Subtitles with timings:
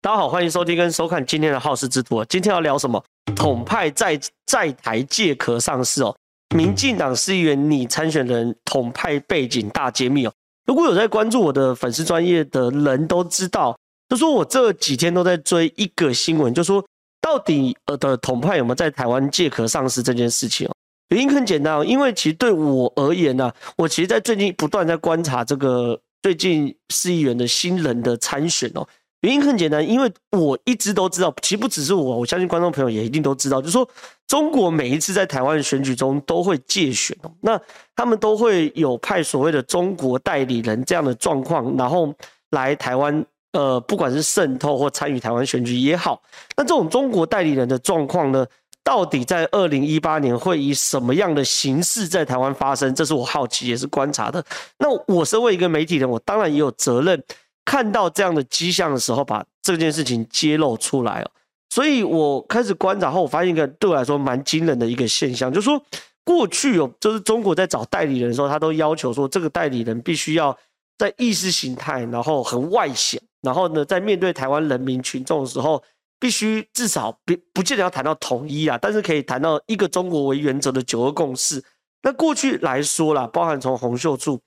[0.00, 2.24] 大家好，欢迎收听跟收看今天的好事之徒。
[2.26, 3.02] 今天要聊什么？
[3.34, 6.14] 统派在在台借壳上市哦。
[6.54, 10.32] 民进党市议员拟参选人统派背景大揭秘哦。
[10.66, 13.76] 如果有在关注我的粉丝专业的人都知道，
[14.08, 16.82] 就说我这几天都在追一个新闻，就说
[17.20, 20.70] 到底呃的统派有没有在台湾借壳上市这件事情哦。
[21.08, 28.86] 原因很简单哦，因为其实对我而言呢、我其实在最近不断在观察这个最近市议员的新人的参选哦。
[29.22, 33.88] 原因很简单，因为我一直都知道，其实不只是我，我相信观众朋友也一定都知道，就是说
[34.28, 37.60] 中国每一次在台湾选举中都会借选，那
[37.96, 42.14] 他们都会有派所谓的中国代理人这样的状况，然后
[42.50, 46.22] 来台湾，呃，不管是渗透或参与台湾选举也好，
[46.56, 48.46] 那这种中国代理人的状况呢，
[48.84, 52.94] 到底在二零一八年会以什么样的形式在台湾发生？
[52.94, 54.44] 这是我好奇也是观察的。
[54.78, 57.20] 那我身为一个媒体人，我当然也有责任。
[57.68, 61.30] 看到这样的迹象的时候，把这件事情揭露出来哦。
[61.68, 65.78] 所以我开始观察后，我发现一个对我来说蛮惊人的一个现象，就是说
[66.24, 70.56] 过去哦，就是中国在找代理人的时候，他都要求说这个代理人必须要
[70.96, 75.82] 在意识形态，然后很外显，然后呢，在面对台湾人民群众的时候，
[76.18, 81.62] 必须至少不不见得要谈到统一啊，但是可以谈到一个中国为原则的九二共识。
[82.00, 84.40] 那过去来说啦，包含从洪秀柱。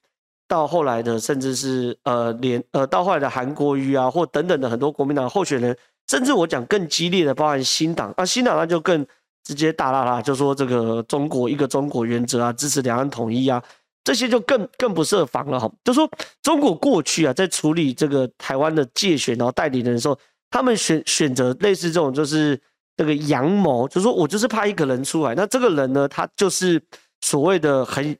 [0.51, 5.77] 到后来的，甚至是呃连呃到后来的韩国瑜啊，或等等的很多国民党候选人，
[6.09, 9.07] 甚至我讲更激烈的，包含新党啊，新党那就更
[9.45, 13.63] 直接大剌剌，就说这个中国一个中国原则啊，支持两岸统一啊，
[14.03, 15.71] 这些就更更不设防了哈。
[15.85, 16.05] 就说
[16.43, 22.59] 中国过去啊，在处理这个台湾的介选然后代理人的时候，他们选选择类似这种就是
[22.97, 26.83] 这个阳谋，就说我就是派一个人出来，那这个人呢，他就是
[27.21, 28.13] 所谓的很。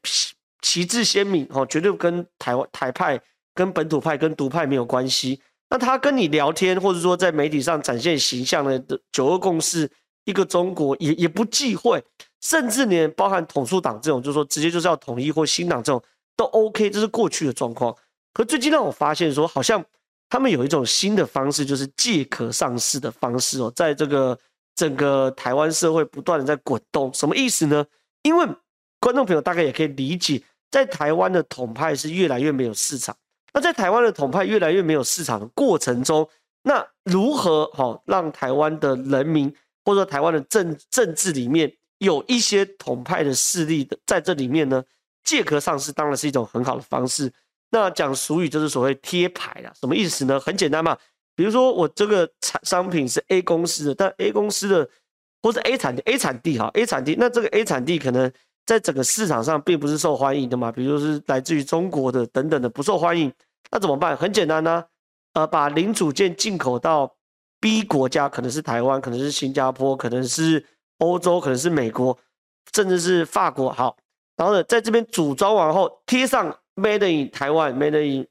[0.62, 3.20] 旗帜鲜明哦，绝对跟台湾台派、
[3.54, 5.42] 跟本土派、跟独派没有关系。
[5.70, 9.90] 那他跟你聊天，或者说在媒体上展现形象的九二共识、
[10.26, 12.03] 一个中国，也也不忌讳，
[12.42, 16.03] 甚至连包含统促党这种，就是说直接就是要统一或新党这种
[16.36, 17.96] 都 OK，这是过去的状况。
[18.34, 19.84] 可最近让我发现说，好像
[20.30, 24.38] 他们有一种新的方式，就是借壳上市的方式哦，在这个
[24.75, 27.13] 整个台湾社会不断的在滚动。
[27.13, 27.86] 什么意思呢？
[28.24, 28.46] 因为
[29.00, 30.44] 观众朋友大概也可以理解。
[30.72, 33.16] 在台湾的统派是越来越没有市场。
[33.54, 36.26] 那在台湾的统派越来越没有市场的过程中，
[36.64, 44.81] 那如何好让台湾的人民或者说台湾的政政治里面有一些统派的势力的在这里面呢？
[45.26, 47.30] 借壳上市当然是一种很好的方式。
[47.70, 50.40] 那讲俗语就是所谓贴牌啊，什么意思呢？
[50.40, 50.98] 很简单嘛，
[51.36, 54.90] 比如说我这个产商品是 A 公司的，但 A 公司的
[55.42, 58.31] 或者 A 产地 A 产地哈 A 产地，那这个 A 产地可能。
[58.66, 63.32] 在整个市场上并不是受欢迎的嘛，比如是来自于中国的等等的不受欢迎，
[63.72, 64.16] 那怎么办？
[64.16, 64.84] 很简单呢、
[65.34, 67.12] 呃，把零组件进口到
[67.60, 70.64] B 国家，可能是台湾，可能是新加坡，可能是
[71.00, 72.18] 欧洲，可能是美国，
[72.74, 73.72] 甚至是法国。
[73.72, 73.98] 好，
[74.38, 78.28] 然后呢，在这边组装完后贴上 Made in 台湾、Made in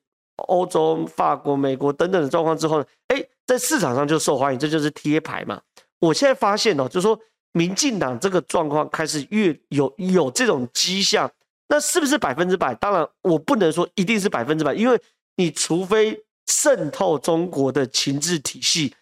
[0.49, 5.61] 欧洲、法国、美国等等的状况之后呢，哎，在市场上就受欢迎，这就是贴牌嘛。
[5.99, 7.19] 我现在发现哦，就是说。
[7.53, 11.31] 民进党这个状况开始越有有这种迹象，
[11.69, 12.75] 那是不是百分之百？
[12.77, 15.01] 当然，我不能说一定是百分之百，因为
[15.37, 18.95] 你除非渗透中国的情治体系，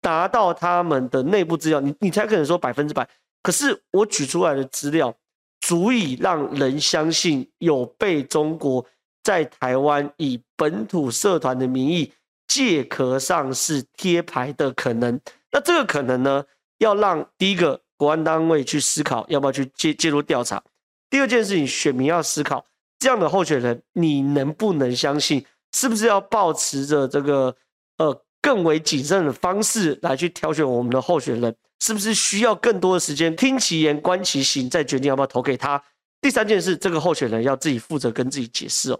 [0.00, 3.06] 达到他们的内部资料，你你才可能说百分之百。
[3.42, 5.14] 可是我举出来的资料，
[5.60, 8.84] 足以让人相信有被中国
[9.22, 12.10] 在台湾以本土社团的名义
[12.46, 15.20] 借壳上市贴牌的可能。
[15.50, 16.44] 那这个可能呢？
[16.78, 20.60] 要让第一个国安单位去思考，要不要去介介入调查。
[21.08, 22.66] 第二件事情，选民要思考，
[22.98, 25.46] 这样的候选人你能不能相信？
[25.70, 27.54] 是不是要抱持着这个
[27.98, 31.54] 呃更为谨慎的方式来去挑选我们的候选人？
[31.78, 35.80] 是不是需要更多的时间听其言观其行，再决定要不要投给他？
[36.20, 38.98] 第三件事，这个候选人要自己负责跟自己解释哦。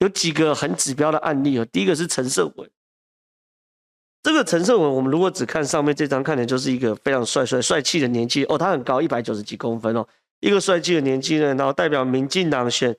[0.00, 2.68] 有几个很指标的案例哦，第一个是陈胜文。
[4.22, 10.06] 这个陈胜文，我们如果只看上面这张，看的就是一个非常帅帅帅气的年轻哦，他很高，一百九十几公分哦，
[10.38, 12.96] 一个帅气的年轻人，然后代表民进党选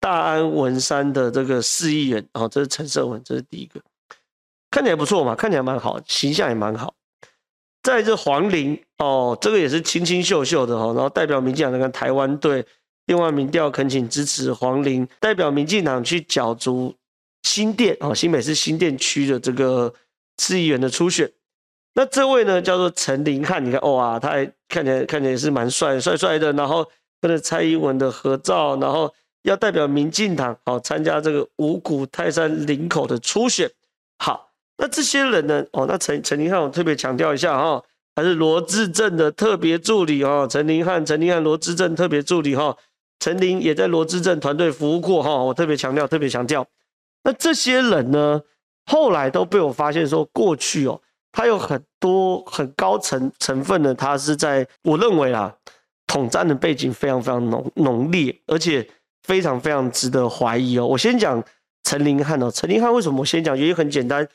[0.00, 3.80] 大安文山的这个市议员哦，这是陈胜文，这是第一个，
[4.68, 6.92] 看起来不错嘛，看起来蛮好，形象也蛮好。
[7.84, 12.66] 再来这黄玲哦，这个也是清清秀秀的哈，然后代表民进党的跟台湾队，
[13.06, 16.92] 另外民调恳请支持黄玲，代表民进党去角逐
[17.44, 19.94] 新店哦，新北市新店区的这个。
[20.38, 21.30] 市议员的初选，
[21.94, 26.84] 那这位呢叫做陈林汉，你看哇，他还看起来看起来也是蛮帅帅帅的，然后
[27.20, 33.70] 跟着蔡英文的合照，然后要代表民进党好参加这个五股泰山林口的初选。
[34.18, 35.64] 好，那这些人呢？
[35.72, 37.82] 哦，那陈陈林汉，我特别强调一下哈，
[38.16, 40.46] 还是罗志正的特别助理哈。
[40.46, 42.76] 陈林汉，陈林汉，罗志正特别助理哈。
[43.20, 45.36] 陈林也在罗志正团队服务过哈。
[45.36, 46.66] 我特别强调，特别强调。
[47.22, 48.42] 那这些人呢，
[48.86, 51.00] 后来都被我发现说，过去哦，
[51.32, 55.54] 他有很多很高层成分的，他是在我认为啊，
[56.06, 58.86] 统战的背景非常非常浓浓烈，而且
[59.22, 60.86] 非常非常值得怀疑哦。
[60.86, 61.42] 我先讲
[61.84, 63.56] 陈林汉哦，陈林汉为什么我先讲？
[63.56, 64.26] 原因很简单。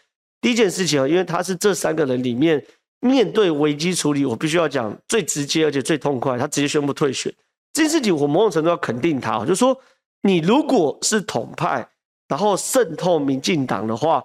[0.42, 2.64] 第一件事情啊，因为他是这三个人里面
[3.02, 7.32] 面对危机处理，我必须要讲最直接而且最痛快，他直接宣布退选。
[7.72, 9.78] 这件事情我某种程度要肯定他，就是说
[10.24, 11.88] 你如果是统派，
[12.28, 14.24] 然后渗透民进党的话，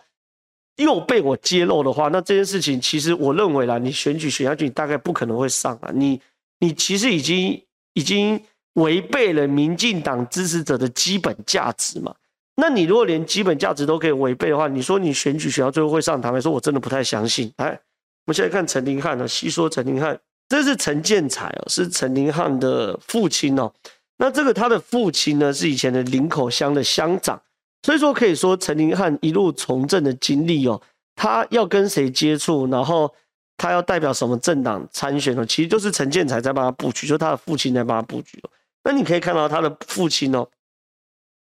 [0.76, 5.90] 又被我揭露的话，那这件事情其实我认为啦，你选举选下去，你大概不可能会上啊。
[5.94, 6.20] 你
[6.58, 7.62] 你其实已经
[7.92, 8.40] 已经
[8.74, 12.14] 违背了民进党支持者的基本价值嘛。
[12.56, 16.40] 那你如果连基本价值都可以违背的话，你说你选举选到最后会上台吗？
[16.40, 17.52] 说我真的不太相信。
[17.56, 20.18] 来，我们现在看陈林汉呢，细说陈林汉，
[20.48, 23.72] 这是陈建才哦，是陈林汉的父亲哦。
[24.16, 27.40] 那这个他的父亲呢，是以前的林口乡的乡长，
[27.84, 30.80] 所以说可以说陈林汉一路从政的经历哦，
[31.14, 33.12] 他要跟谁接触，然后
[33.58, 38.50] 他要代表什么政党参选哦，其实就是陈建才在帮他布局，就是他的父亲在帮他布局哦。
[38.84, 40.48] 那你可以看到他的父亲哦。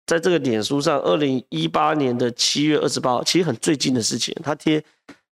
[0.05, 4.35] 在这个脸书上，二零一八年的七月二十八号，其实很最近的事情。
[4.43, 4.83] 他贴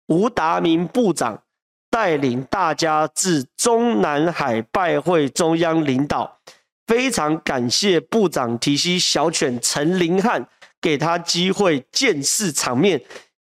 [0.07, 1.43] 吴达明部长
[1.89, 6.39] 带领大家至中南海拜会中央领导，
[6.87, 10.47] 非常感谢部长提携小犬陈林汉，
[10.81, 13.01] 给他机会见识场面，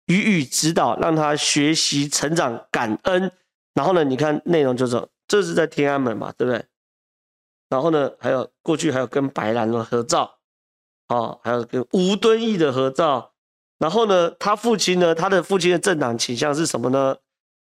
[0.06, 3.30] 予以指导，让他学习成长，感恩。
[3.74, 6.64] 然后呢，你看内容就是这是在天安门嘛，对不对？
[7.68, 10.32] 然后呢，还有过去还有跟白兰的合照。
[11.08, 13.30] 哦，还有跟吴敦义的合照，
[13.78, 17.18] 然后呢，他父亲呢，他的父亲的政党倾向是什么呢？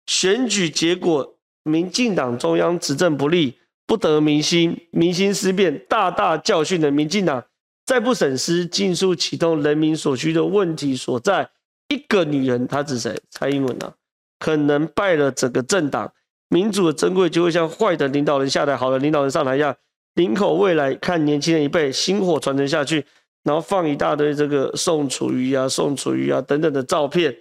[0.06, 7.44] 选举结果，民进党中央执政不力，不得民心，民心思变，大大教训了民进党，
[7.88, 11.48] 再不审思，尽速启动人民所需的问题所在。
[11.88, 13.18] 一个女人，她指谁？
[13.30, 13.94] 蔡英文啊，
[14.38, 16.12] 可能败了整个政党，
[16.50, 19.74] 民主的珍贵就会像坏的领导人下台，好的领导人上台一样。
[20.16, 23.06] 领口未来看年轻人一辈，薪火传承下去。
[23.42, 27.34] 然后放一大堆这个宋楚瑜啊、宋楚瑜啊等等的照片，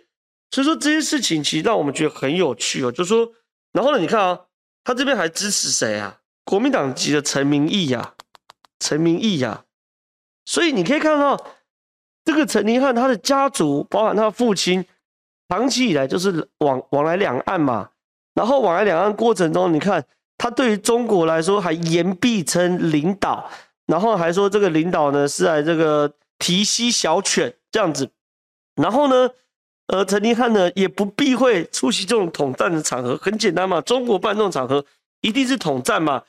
[0.52, 2.90] 所以说这些事情其实让我们觉得很有趣哦。
[2.90, 3.30] 就说，
[3.74, 4.40] 然后呢，你看啊，
[4.86, 6.20] 他这边还支持谁啊？
[6.46, 8.14] 国民党籍的陈明义呀，
[8.80, 9.66] 陈明义呀。
[10.48, 11.38] 所以你可以看到，
[12.24, 14.86] 这个陈林汉他的家族，包含他的父亲，
[15.50, 17.90] 长期以来就是往往来两岸嘛。
[18.34, 20.06] 然后往来两岸过程中，你看
[20.38, 23.50] 他对于中国来说还言必称领导。
[23.88, 28.10] 然后还说这个领导呢是来这个提携小犬这样子，
[28.76, 29.30] 然后呢，
[29.88, 34.84] 呃，陈林汉呢也不避讳出席这种统战的场合，很简单嘛，中国办这种场合
[35.22, 36.24] 一定是统战嘛。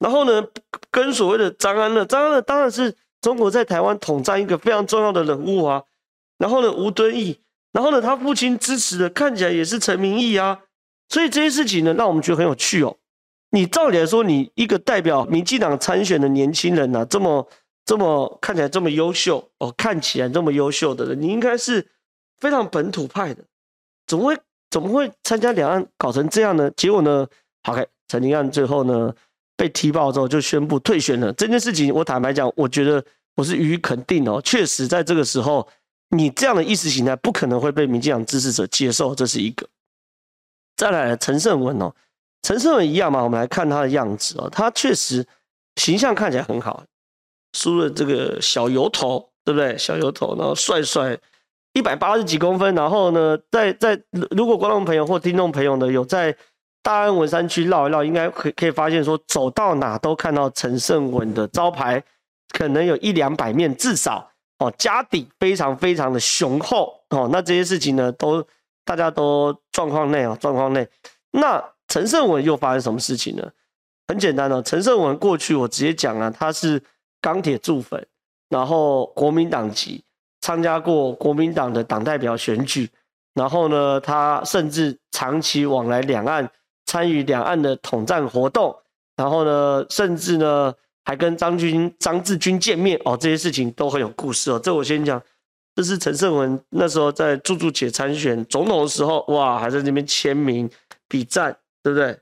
[0.00, 0.44] 然后呢，
[0.90, 5.82] 跟所谓的张安乐，张安乐当然是中国在台湾统战一个非常重要的人物啊。
[6.36, 7.40] 然后呢，吴敦义，
[7.72, 10.60] 然后呢，他父亲支持的看起来也是陈明义啊，
[11.08, 12.94] 所以这些事情呢，让我们觉得很有趣哦。
[13.50, 17.48] 你照理来说，你一个代表民进党参选的年轻人呐、啊，这么
[17.86, 21.88] 这么看起来这么优秀哦，看起来这么优秀的人，你应该是
[22.38, 23.42] 非常本土派的，
[24.06, 24.36] 怎么会
[24.68, 26.70] 怎么会参加两岸搞成这样呢？
[26.76, 27.26] 结果呢，
[27.62, 29.14] 好，OK，陈林案最后呢
[29.56, 31.32] 被踢爆之后就宣布退选了。
[31.34, 33.04] 这件事情我坦白讲，我觉得
[33.36, 35.66] 我是予以肯定哦，确实在这个时候，
[36.10, 39.68] 你这样的意识形态不可能会被民进党支持者接受，这是一个。
[40.76, 41.94] 再来，陈胜文哦。
[42.42, 45.26] 陈胜文一样嘛，我们来看他的样子哦，他确实
[45.76, 46.84] 形象看起来很好，
[47.54, 49.78] 梳了这个小油头，对不对？
[49.78, 51.18] 小油头，然后帅帅，
[51.72, 53.98] 一百八十几公分，然后呢，在在
[54.30, 56.36] 如果观众朋友或听众朋友呢有在
[56.84, 62.00] 大安文山区绕一绕，应该可可以发现说，走到哪都看到陈胜文的招牌，
[62.50, 68.46] 可能有一两百面至少哦，家底非常非常的雄厚哦，那这些事情呢，都
[68.84, 70.86] 大家都状况内啊，状况内，
[71.32, 71.60] 那。
[71.86, 73.46] 陈胜文又发生什么事情呢？
[74.08, 76.82] 很简单哦，陈胜文过去我直接讲啊，他是
[77.20, 78.04] 钢铁铸粉，
[78.48, 80.02] 然后国民党籍，
[80.40, 82.90] 参加过国民党的党代表选举，
[83.34, 86.50] 然后呢，他甚至长期往来两岸，
[86.94, 88.72] 参与两岸的统战活动，
[89.16, 90.72] 然后呢，甚至呢
[91.04, 94.60] 还跟张军、张志军见面哦，这些事情都很有故事哦。
[94.62, 95.20] 这我先讲，
[95.74, 100.70] 这是陈胜文那时候在朱朱姐参选总统的时候，哇，还在那边签名
[101.08, 101.58] 比赞。
[101.84, 102.18] 对不对？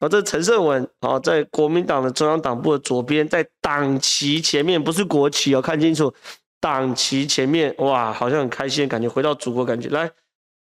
[0.00, 6.12] 啊，这陈胜文啊，在国民党的中央党部的左边，在党旗前面，不是国旗哦，看清楚，
[6.58, 10.10] 党旗前面，哇，好像很开心，感觉回到祖国，感觉来，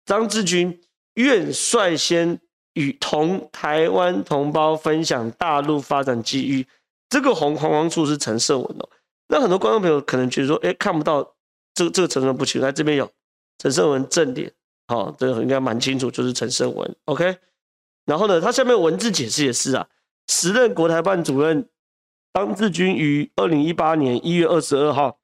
[0.05, 0.77] 张志军
[1.13, 2.37] 愿率先
[2.75, 6.65] 与同台湾同胞分享大陆发展机遇。
[7.09, 8.89] 这个红框框处是陈胜文哦。
[9.27, 11.35] 那很多观众朋友可能觉得说，哎，看不到
[11.73, 13.11] 这个这个陈胜文不清楚，在这边有
[13.57, 14.51] 陈胜文正脸，
[14.87, 16.95] 好、哦，这个应该蛮清楚，就是陈胜文。
[17.05, 17.37] OK，
[18.05, 19.87] 然后呢，他下面文字解释也是啊，
[20.27, 21.67] 时任国台办主任
[22.33, 25.19] 张志军于二零一八年一月二十二号。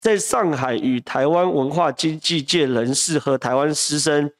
[0.00, 4.32] 在上海与台湾文化经济界人士和台湾师生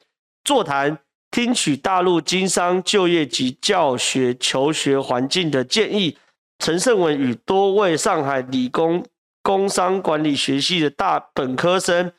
[0.43, 0.97] 座谈，
[1.31, 6.17] 听取大陆经商、就业及教学求学环境的建议。
[6.59, 9.03] 陈胜文与多位上海理工
[9.41, 12.11] 工商管理学系的大本科生，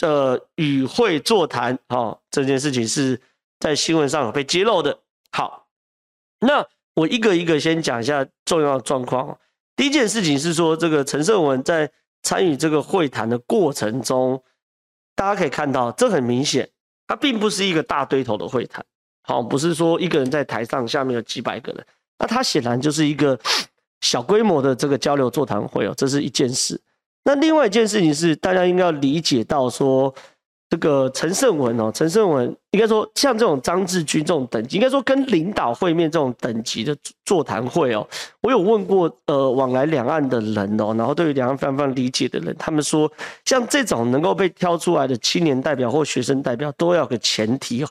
[0.00, 1.78] 呃，与会座谈。
[1.88, 3.20] 哦，这件事情是
[3.60, 4.98] 在新闻上有被揭露的。
[5.32, 5.66] 好，
[6.40, 9.38] 那我一个一个先讲一下重要的状况。
[9.76, 11.90] 第一件事情是说，这个陈胜文在。
[12.26, 14.42] 参与这个会谈的过程中，
[15.14, 16.70] 大家可以看到，这很明显，
[17.14, 18.84] 它并不是一个大堆头的会谈，
[19.22, 21.86] 好，不是说一个人在台上，下面有几百个人，
[22.18, 23.38] 那它显然就是一个
[24.00, 26.80] 小规模的这个交流座谈会哦，这是一件事。
[27.22, 30.12] 那另外一件事情是，大家应该要理解到说。
[30.74, 38.04] 这个陈胜文哦，陈胜文应该说像这种张志军这种等级，应该说跟领导会面这种等级的座谈会哦，
[38.40, 43.08] 我有问过呃往来两岸的人哦，然后对于两岸非常非常理解的人，他们说
[43.44, 47.88] 像这种能够被挑出来的青年代表或学生代表，都要个前提哦，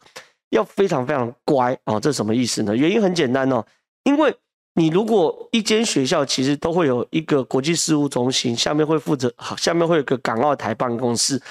[0.49, 2.75] 要非常非常乖哦，这什么意思呢？
[2.75, 3.65] 原因很简单哦，
[4.03, 4.35] 因为
[4.73, 11.41] 你如果一间学校其实都会有一个国际事务中心，下面会负责，好，下面会有个港澳台办公室。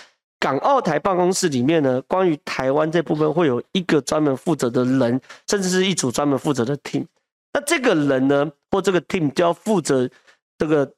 [0.43, 7.07] 港澳台办公室里面呢，关于台湾这部分会有一个专门负责的人，甚至是一组专门负责的 team。
[7.53, 10.11] 那这个人呢，或这个 team 就要负责
[10.59, 10.93] 这个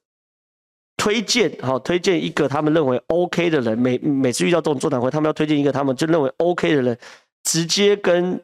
[0.97, 3.77] 推荐，好，推荐一个他们认为 OK 的人。
[3.77, 6.97] 每每次遇到这种座谈会，他们要推荐一个他们就认为 OK 的人，
[7.43, 8.41] 直接跟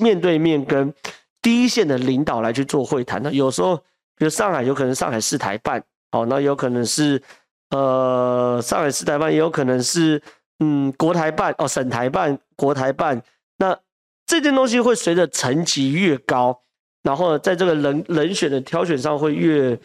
[0.00, 0.92] 面对面跟
[1.40, 3.22] 第一线的领导来去做会谈。
[3.22, 3.78] 那有时候，
[4.18, 7.22] 比如上海有可能上海市台办，好，那有可能是
[7.70, 10.20] 呃上海市台办，也有可能是。
[10.60, 13.22] 嗯，国台办哦，省台办、国台办，
[13.58, 13.78] 那
[14.26, 16.62] 这件东西会随着层级越高，
[17.02, 19.78] 然后在这个人人选的挑选上会越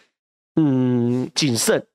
[0.55, 1.85] 嗯谨慎。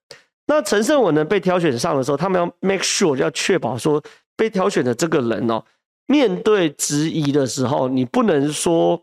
[0.47, 4.03] 那陈胜文呢被挑选上的时候，他们要 make sure 要确保说
[4.37, 5.65] 被挑选的这个人哦，
[6.07, 9.01] 面对质疑的时候，你不能说，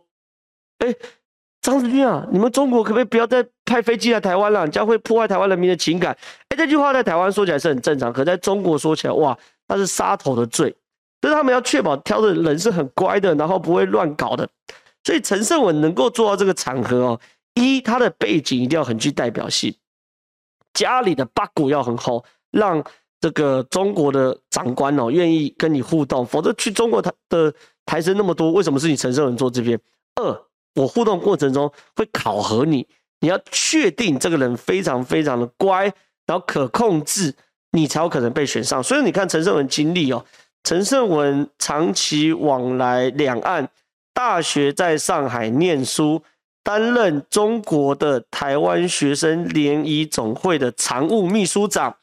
[0.80, 0.94] 哎，
[1.62, 4.68] 张志军啊，你们中国可不可以不要再派飞机来台湾了？
[4.68, 6.18] 这样会破坏台湾人民的情感。
[6.48, 9.38] 哎，这句话在台湾说起来是很正常，可在中国说起来，哇！
[9.68, 10.76] 那是杀头的罪，
[11.22, 14.50] 所以他们要确保挑的人是很乖的，然后不会乱搞的。
[15.04, 17.20] 所以陈胜文能够做到这个场合哦，
[17.54, 19.76] 一他的背景一定要很具代表性，
[20.74, 22.84] 家里的八股要很厚，让
[23.22, 27.54] 这个中国的长官哦愿意跟你互动，否则去中国台的
[27.86, 29.80] 台生那么多，为什么是你陈胜文坐这边？
[30.16, 30.42] 二，
[30.80, 32.88] 我互动过程中会考核你，
[33.20, 35.84] 你要确定这个人非常非常的乖，
[36.26, 37.36] 然后可控制。
[37.72, 40.26] 你才有可能被选上，所以你看陈胜文经历哦，
[40.64, 43.70] 陈胜文长期往来两岸，
[44.12, 46.24] 大学在上海念书，
[46.64, 51.96] 担任中国的台湾学生联谊总会的常务秘书长，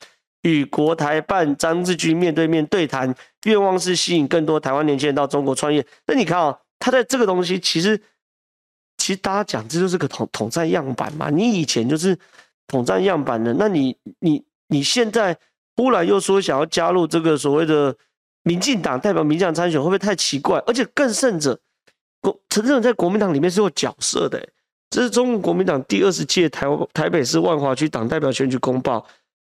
[0.42, 3.12] 与国台办张志军面对面对谈，
[3.47, 5.85] 愿望是吸引更多台湾年轻人到中国创业。
[6.06, 8.00] 那你看哦，他在这个东西，其实
[9.06, 12.18] 其实大家讲这就是个统统战样板嘛，你以前就是
[12.66, 15.36] 统战样板的，那你你你现在。
[15.78, 17.94] 忽然又说想要加入这个所谓的
[18.44, 20.58] 民进党，代表民进党参选，会不会太奇怪？
[20.60, 21.60] 而且更甚者，
[22.22, 24.42] 国陈胜文在国民党里面是有角色的，
[24.88, 29.06] 这是中国国民党第二十届台台北市万华区党代表选举公报，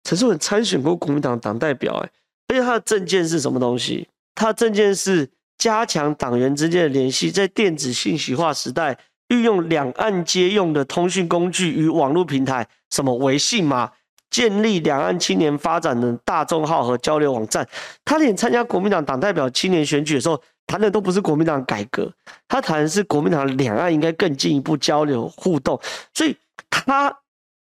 [0.05, 2.11] 陈胜文参选过国民党党代表，哎，
[2.47, 4.07] 而且他的证件是什么东西？
[4.37, 5.29] 他的政见是
[5.59, 8.97] 加强党员之间的联系，在电子信息化时代，
[9.33, 13.91] 运用两岸皆用的通讯工具与网络平台，什么微信嘛。
[14.31, 17.69] 建立两岸青年发展的大众号和交流网站。
[18.03, 22.11] 他连参加国民党党代表青年选举的时候，谈的都不是国民党改革，
[22.49, 25.79] 他谈的是国民党两岸应该更进一步交流互动。
[26.15, 26.35] 所以
[26.71, 27.15] 他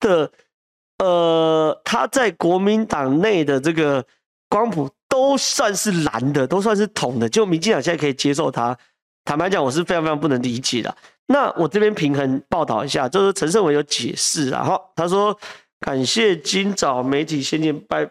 [0.02, 0.30] 的
[0.98, 4.06] 呃，他在国民党内的这个
[4.50, 7.30] 光谱都算是蓝的，都算是统的。
[7.30, 8.78] 就民进党现在可以接受他，
[9.24, 10.94] 坦白讲，我是非常非常不能理解的。
[11.30, 15.34] 那我这边平衡报道一下，就是陈胜文有解释，然后他说。
[15.82, 18.06] 感谢今早媒体先进拜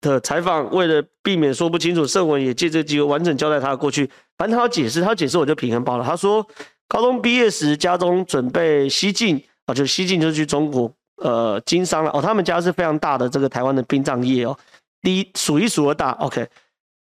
[0.00, 4.10] 的采访，为了避免说不清楚，胜文也借这个机会完整交代他的过去。
[4.36, 6.04] 反正他要解释，他要解释我就平衡报了。
[6.04, 6.44] 他说，
[6.88, 12.20] 高中毕业时家中准备西进啊，就西进就去中国呃经商了哦。
[12.20, 14.58] 他们家是非常大的这个台湾的殡葬业哦，
[15.00, 16.10] 第一数一数二大。
[16.14, 16.44] OK，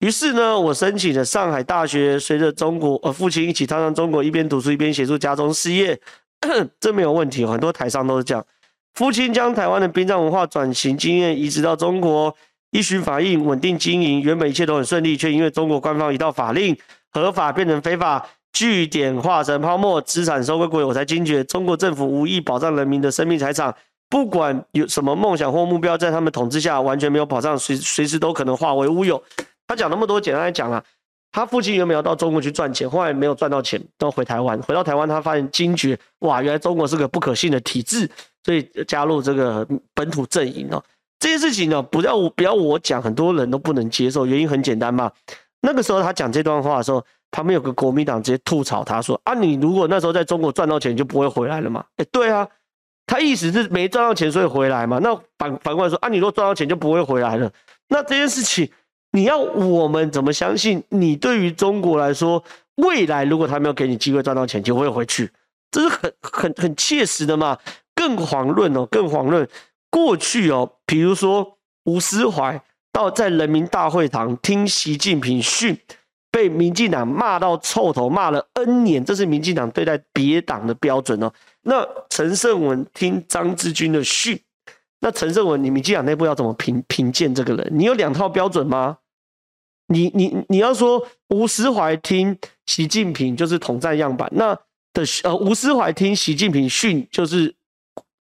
[0.01, 5.99] 于是呢，我申请了上海大学，随着中国呃父亲一起踏上中国，一边读书一边协助家中事业，
[6.79, 7.45] 这没有问题。
[7.45, 8.45] 很多台商都是这样，
[8.95, 12.33] 父亲将台湾的殡葬文化转型经验移植到中国，
[12.71, 16.77] 依循法令稳定经营，原本一切都很顺利，却因为中国官方一道法令，
[17.11, 23.75] 合法变成非法，据点化成泡沫，资产收归国有，我才惊觉中国政府无意保障人民的生命财产。
[24.09, 29.21] 不管有什么梦想或目标，在他们统治下完全没有保障，随随时都可能化为乌有。
[29.69, 30.83] 他讲那么多，简单来讲啊，
[31.31, 34.61] 他父亲原本要到中国去赚钱，后来没有赚到钱，都回台湾。
[34.63, 38.11] 回到台湾，他发现惊觉，哇，原来中国是个不可信的体制，
[38.43, 40.83] 所以加入这个本土阵营哦。
[41.21, 44.25] 这件事情呢，不要我不要我讲，很多人都不能接受。
[44.25, 45.13] 原因很简单嘛，
[45.61, 52.49] 那个时候他讲这段话的时候，旁边有个国民党直接吐槽他说：“啊，你如果那时候在中国赚到钱，就不会回来了嘛？”哎，对啊。
[53.11, 54.99] 他意思是没赚到钱，所以回来嘛？
[54.99, 57.51] 那反反过来说啊，你若赚到钱就不会回来了。
[57.89, 58.71] 那这件事情，
[59.13, 60.83] 你要我们怎么相信？
[60.91, 62.43] 你对于中国来说，
[62.77, 65.31] 未来如果他没有给你机会赚到钱，就会回去，
[65.71, 67.57] 这是很很很切实的嘛？
[67.95, 69.49] 更遑论哦，更遑论
[69.91, 72.63] 过去哦，比如说吴思怀
[72.93, 75.79] 到在人民大会堂听习近平训。
[76.31, 81.33] 被民进党骂到臭头，骂了 N 年，这是民进党对待别党的标准哦。
[81.63, 84.39] 那陈胜文听张志军的训，
[85.01, 87.69] 那陈胜文，你民进党内部要怎么评评鉴这个人？
[87.73, 88.99] 你有两套标准吗？
[89.87, 92.37] 你你你要说吴思怀听
[92.67, 94.55] 习近平就是统战样板，那
[94.93, 97.55] 的呃吴思怀听习近平训就是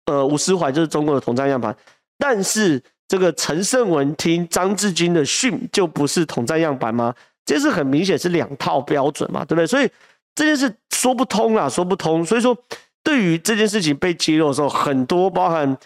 [0.05, 1.75] 呃吴思怀就是中国的统战样板，
[2.17, 7.13] 但是这个陈胜文听张志军的训就不是统战样板吗？
[7.45, 9.65] 这是很明显是两套标准嘛，对不对？
[9.65, 9.89] 所以
[10.35, 12.25] 这件事说不通啦，说不通。
[12.25, 12.57] 所以说，
[13.03, 15.77] 对于这件事情被揭露的时候，很多包含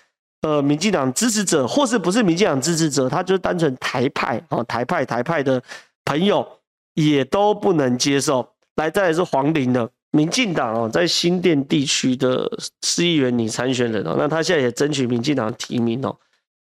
[0.42, 5.62] 呃民进党支持者，或是不是民进党支持者，他就是单纯台派啊，台派台派的
[6.06, 6.48] 朋友
[6.94, 8.48] 也都不能接受。
[8.76, 12.50] 来，再来是黄玲的民进党哦，在新店地区的
[12.82, 16.16] 市议员拟参选人哦，那他现在也争取民进党提名哦。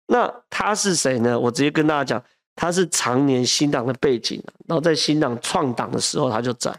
[0.08, 1.39] 那他是谁呢？
[1.39, 2.24] 我直接跟大家讲。
[2.54, 6.72] 他是常年新党的背景，然后在新党创党的时候他就在，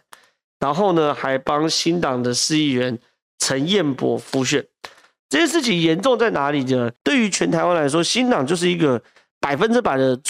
[0.60, 2.96] 然后呢还帮新党的市议员
[3.38, 4.64] 陈彦博辅选。
[5.32, 6.90] 这件事情严重在哪里呢？
[7.02, 9.02] 对于全台湾来说，新党就是一个
[9.40, 10.20] 百分之百的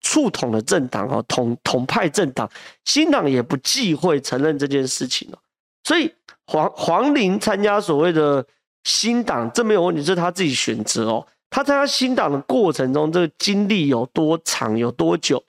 [0.00, 2.48] 触统的政党哦，统统派政党，
[2.84, 5.38] 新党也不忌讳承认这件事情哦。
[5.82, 6.14] 所以
[6.46, 8.46] 黄黄玲参加所谓的
[8.84, 11.26] 新党，这没有问题，是他自己选择哦。
[11.50, 15.42] 他在他新党的过程中，这个经历有多长，有多久？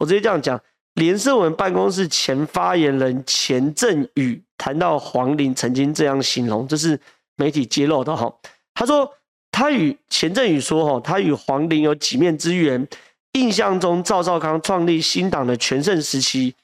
[0.00, 0.60] 我直接这样讲，
[0.94, 6.98] 连胜文办公室前发言人钱振宇谈到黄玲曾经这样形容，这是
[7.36, 8.32] 媒体揭露的哈。
[8.74, 9.12] 他说
[9.50, 12.86] 他与钱振宇说哈，他与黄玲有几面之缘。
[13.32, 16.54] 印象中，赵少康创立新党的全盛时期，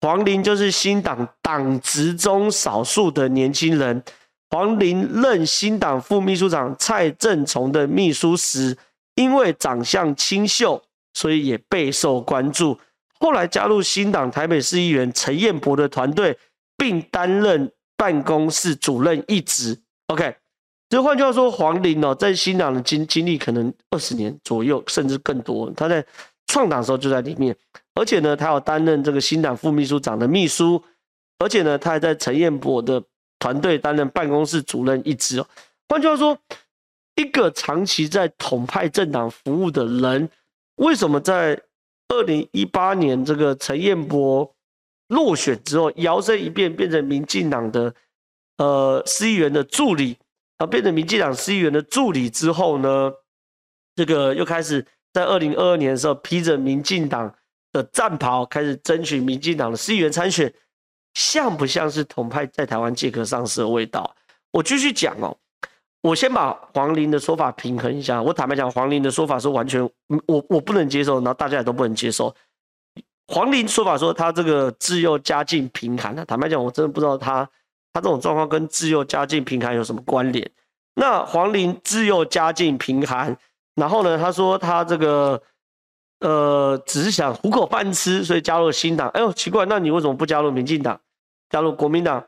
[0.00, 4.02] 黄玲就是新党党职中少数的年轻人。
[4.50, 8.76] 黄玲任新党副秘书长蔡正崇的秘书时，
[9.16, 10.80] 因为长相清秀，
[11.14, 12.78] 所以也备受关注。
[13.18, 16.38] 后来加入新党台北市议员陈彦博的团队，
[16.76, 19.80] 并担任办公室主任一职。
[20.12, 20.36] OK，
[20.88, 25.70] 就换句话说，黄玲哦，在新党的经经历可能二十年左右，甚至更多。
[25.72, 26.04] 他在
[26.46, 27.56] 创党时候就在里面，
[27.94, 30.82] 而且呢，他要担任这个新党副秘书长的秘书，
[31.38, 33.02] 而且呢，他还在陈彦博的。
[33.38, 35.46] 团队担任办公室主任一职哦，
[35.88, 36.38] 换句话说，
[37.16, 40.30] 一个长期在统派政党服务的人，
[40.76, 41.60] 为什么在
[42.06, 44.48] 二零一八年这个陈彦博
[45.08, 47.92] 落选之后，摇身一变变成民进党的
[48.58, 50.16] 呃市议员的助理，
[50.58, 53.12] 啊，变成民进党市议员的助理之后呢，
[53.96, 57.32] 这个又开始在二零二二年的时候披着民进党
[57.72, 60.52] 的战袍，开始争取民进党的市议员参选。
[61.14, 64.16] 像不像是统派在台湾借壳上市的味道？
[64.50, 65.36] 我继续讲哦，
[66.00, 68.22] 我先把黄玲的说法平衡一下。
[68.22, 69.82] 我坦白讲，黄玲的说法是完全
[70.26, 72.34] 我我不能接受，然后大家也都不能接受。
[73.26, 77.46] 黄玲说法说他这个自幼家境贫寒的，坦白讲，我真的不知道他
[77.92, 80.50] 他这种状况跟自幼家境贫寒有什么关联。
[80.94, 83.36] 那黄玲自幼家境贫寒，
[83.74, 85.42] 然后呢，他说他这个。
[86.24, 89.08] 呃，只是想糊口饭吃，所以加入了新党。
[89.08, 91.00] 哎呦，奇怪，那你为什么不加入民进党、
[91.50, 92.24] 加入国民党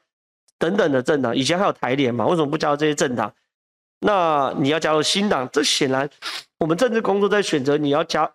[0.59, 1.37] 等等的政党？
[1.37, 3.33] 以前还有台联嘛，为什么不加入这些政党？
[4.00, 6.11] 那你要加入新党，这显然
[6.59, 8.29] 我们政治工作在选择你要加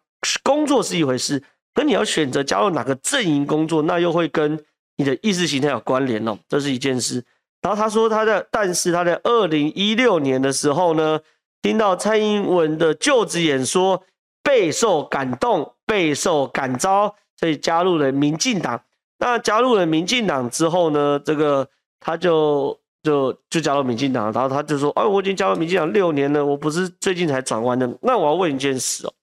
[0.43, 4.57] 工作是一回事，可你要选择加入哪个阵营工作，那又会跟
[4.99, 7.25] 你的意识形态有关联哦，这是一件事。
[7.63, 11.19] 然后他说他在，但是他在二零一六年的时候呢，
[11.63, 14.03] 听到蔡英文的就职演说。
[14.41, 18.81] 备受感动，备受感召，所以加入了民进党。
[19.19, 21.67] 那加入了民进党之后呢，这个
[21.99, 29.13] 他就就就加入民进党，然后他就说：“哎，我已经加入民进党六年了，我不是最近才转弯的。”那我要问一件事哦，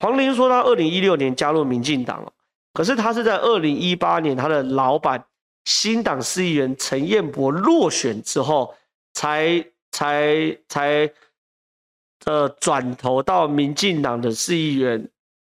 [0.00, 2.30] 黄玲说他二零一六年加入民进党哦，
[2.72, 5.24] 可是他是在二零一八年他的老板
[5.64, 8.74] 新党市议员陈彦博落选之后，
[9.14, 11.12] 才才才
[12.26, 15.08] 呃转投到民进党的市议员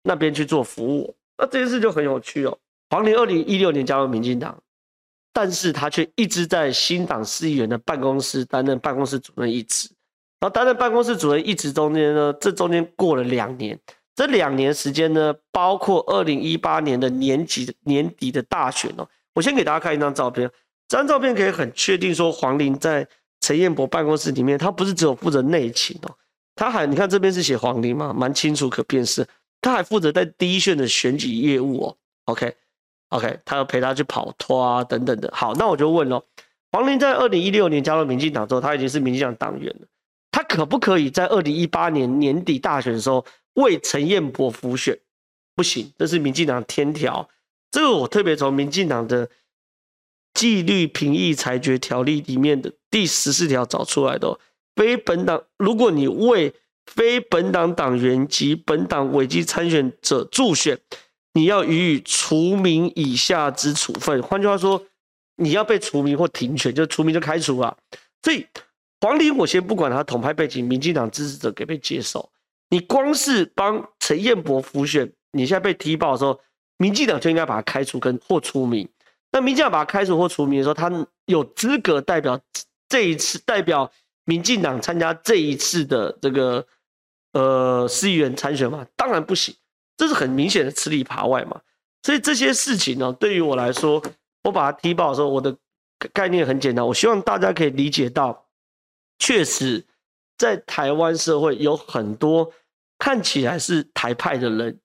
[0.03, 1.15] 那边去做服务。
[1.37, 2.57] 那这件事就很有趣哦。
[2.91, 4.57] 黄伶二零一六年加入民进党，
[5.33, 9.89] 但是他却一直在新党市议员的办公室担任办公室主任一职。
[10.41, 13.79] 然后担任办公室主任一职中间呢，这中间过了两年，
[14.21, 19.09] 这两年时间呢，包括二零一八年的年底年底的大选哦。
[19.33, 20.47] 我先给大家看一张照片，
[20.89, 23.09] 这张照片可以很确定说，黄玲在
[23.41, 26.15] 陈彦博办公室里面，他不是只有负责内勤哦，
[26.55, 29.27] 他还你看这边是写黄玲嘛，蛮清楚可辨识，
[29.63, 31.97] 他还负责在第一线的选举业务哦。
[32.27, 32.55] OK。
[33.09, 35.31] OK，他要陪他去跑脱啊，等等的。
[35.35, 36.23] 好，那我就问喽，
[36.73, 39.87] 黄玲在二零一六年加入民进党之后，他已经是民进党党员了，
[40.31, 44.99] 他可不可以在二零一八年年底大选的时候为陈彦博辅选？
[45.55, 47.29] 不行，这是民进党天条。
[47.71, 49.29] 这个我特别从民进党的
[50.35, 54.39] 纪律评议裁决条例里面的第十四条找出来的。
[54.77, 56.55] 非本党，如果你为
[56.87, 60.79] 非本党党员及本党违纪参选者助选。
[61.33, 64.85] 你要予以除名以下之处分，换句话说，
[65.37, 67.77] 你要被除名或停权，就除名就开除啊。
[68.21, 68.45] 所以
[69.01, 72.31] 黄伶，我先不管他统派背景，民进党支持者给被接受。
[72.69, 76.39] 你光是帮陈彦博辅选，你现在被踢爆的时候，
[76.77, 78.89] 民进党就应该把他开除跟或除名。
[79.33, 80.91] 那民进党把他开除或除名的时候，他
[81.27, 82.41] 有资格代表
[82.89, 83.91] 这一次代表
[84.25, 86.67] 民进党参加这一次的这个
[87.33, 88.87] 呃市议员参选吗？
[88.97, 89.55] 当然不行。
[89.97, 91.61] 这是很明显的吃里扒外嘛，
[92.03, 94.03] 所以这些事情呢，对于我来说，
[94.45, 95.55] 我把他踢爆的时候，我的
[96.15, 98.47] 概念很简单，我希望大家可以理解到，
[99.21, 99.85] 确实，
[100.37, 102.51] 在台湾社会有很多
[102.99, 104.81] 看起来是台派的人，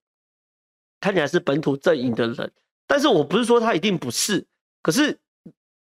[0.99, 2.51] 看起来是本土阵营的人，
[2.85, 4.45] 但是我不是说他一定不是，
[4.83, 5.17] 可是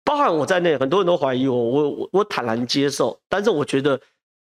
[0.04, 4.00] 包含我在内，很多人都怀疑我，我我坦然接受，但是我觉得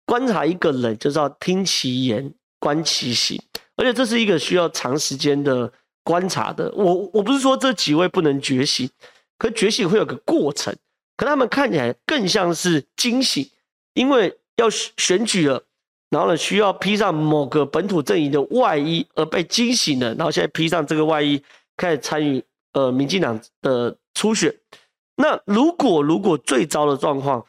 [0.05, 3.39] 观察一个人就是要听其言，观其行。
[3.75, 5.71] 而且这是一个需要长时间的
[6.03, 6.71] 观察的。
[6.75, 8.89] 我我不是说这几位不能觉醒，
[9.37, 10.73] 可觉醒会有个过程。
[11.17, 13.49] 可他们看起来更像是惊醒，
[13.93, 15.63] 因为要选举了，
[16.09, 21.41] 然后呢需要披上某个本土阵营的外衣而被惊醒了，然后现在披上这个外衣
[21.77, 24.53] 开始参与呃民进党的初选。
[25.15, 27.45] 那如果如果最糟的状况，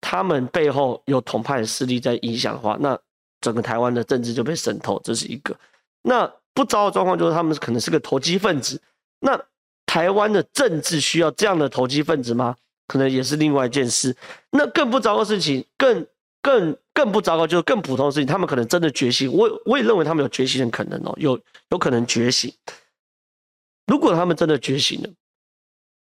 [0.00, 2.98] 他们背后有统派势力在影响的话，那。
[3.40, 5.56] 整个台湾的政治就被渗透，这是一个。
[6.02, 8.82] 那不糟的状况就是他们可能是个投机分子。
[9.20, 9.40] 那
[9.86, 12.56] 台湾的政治需要这样的投机分子吗？
[12.88, 14.16] 可能也是另外一件事。
[14.50, 16.04] 那更不糟糕的事情，更
[16.42, 19.32] 更更不糟糕就是更普通的事情，他们可能真的觉醒。
[19.32, 21.38] 我我也认为他们有觉醒的可能哦，有
[21.70, 22.52] 有可能觉醒。
[23.86, 25.08] 如果他们真的觉醒了，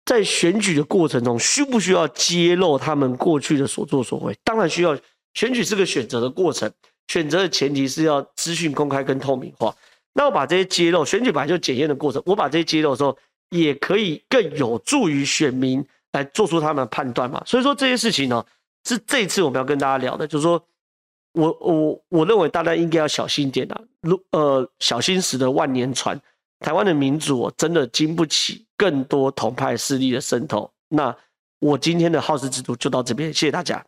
[0.05, 4.33] 在选举的过程中，需不需要揭露他们过去的所作所为？
[4.45, 4.97] 当然需要。
[5.33, 6.71] 选举是个选择的过程。
[7.09, 9.75] 选择的前提是要资讯公开跟透明化。
[10.13, 13.17] 那我把这些揭露，选举本来就检验的过程，我把这些揭露的时候，
[13.49, 17.41] 也可以更有助于选民来做出他们的判断嘛。
[17.45, 18.43] 所以说这些事情呢，
[18.85, 20.61] 是这一次我们要跟大家聊的，就是说
[21.33, 23.81] 我我我认为大家应该要小心一点啊。
[24.01, 26.19] 如呃，小心驶得万年船。
[26.61, 30.71] 台湾的民主真的经不起更多统派势力的渗透。
[30.87, 31.15] 那
[31.59, 33.85] 我今天的好事之徒就到这边，谢谢大家。